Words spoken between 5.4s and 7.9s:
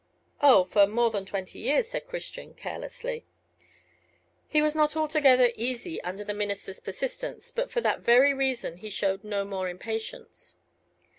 easy under the minister's persistence, but for